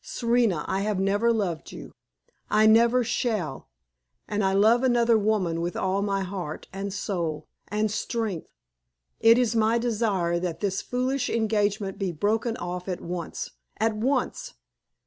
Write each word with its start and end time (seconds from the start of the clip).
Serena, 0.03 0.65
I 0.67 0.81
have 0.81 0.99
never 0.99 1.31
loved 1.31 1.71
you 1.71 1.91
I 2.49 2.65
never 2.65 3.03
shall; 3.03 3.69
and 4.27 4.43
I 4.43 4.51
love 4.51 4.81
another 4.83 5.15
woman 5.15 5.61
with 5.61 5.75
all 5.77 6.01
my 6.01 6.23
heart, 6.23 6.65
and 6.73 6.91
soul, 6.91 7.47
and 7.67 7.91
strength! 7.91 8.49
It 9.19 9.37
is 9.37 9.55
my 9.55 9.77
desire 9.77 10.39
that 10.39 10.59
this 10.59 10.81
foolish 10.81 11.29
engagement 11.29 11.99
be 11.99 12.11
broken 12.11 12.57
off 12.57 12.87
at 12.87 12.99
once 13.01 13.51
at 13.77 13.95
once. 13.95 14.55